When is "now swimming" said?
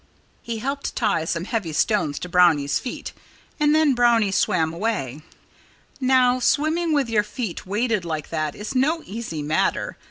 5.99-6.91